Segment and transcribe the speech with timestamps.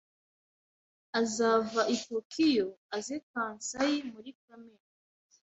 [1.19, 4.81] Azava i Tokiyo aze Kansai muri Kamena